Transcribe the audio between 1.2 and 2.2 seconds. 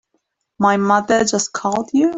just called you?